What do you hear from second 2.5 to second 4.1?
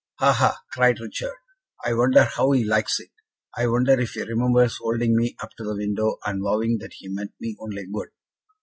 he likes it. I wonder